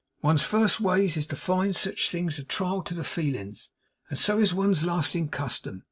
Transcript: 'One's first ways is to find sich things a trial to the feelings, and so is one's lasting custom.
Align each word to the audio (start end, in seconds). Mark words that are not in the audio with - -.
'One's 0.23 0.41
first 0.41 0.79
ways 0.81 1.15
is 1.15 1.27
to 1.27 1.35
find 1.35 1.75
sich 1.75 2.09
things 2.09 2.39
a 2.39 2.43
trial 2.43 2.81
to 2.85 2.95
the 2.95 3.03
feelings, 3.03 3.69
and 4.09 4.17
so 4.17 4.39
is 4.39 4.51
one's 4.51 4.83
lasting 4.83 5.29
custom. 5.29 5.79